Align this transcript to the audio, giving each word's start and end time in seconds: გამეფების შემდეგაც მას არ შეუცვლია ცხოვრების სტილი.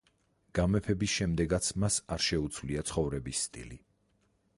გამეფების 0.59 1.11
შემდეგაც 1.17 1.69
მას 1.83 1.97
არ 2.15 2.23
შეუცვლია 2.29 2.85
ცხოვრების 2.93 3.43
სტილი. 3.49 3.79